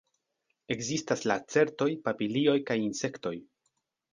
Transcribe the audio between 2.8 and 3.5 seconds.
insektoj.